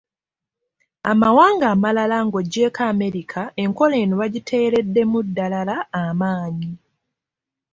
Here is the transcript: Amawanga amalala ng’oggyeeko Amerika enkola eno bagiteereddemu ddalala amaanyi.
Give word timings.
Amawanga 1.11 1.65
amalala 1.73 2.17
ng’oggyeeko 2.25 2.81
Amerika 2.93 3.41
enkola 3.63 3.95
eno 4.03 4.13
bagiteereddemu 4.21 5.17
ddalala 5.27 5.75
amaanyi. 6.03 6.71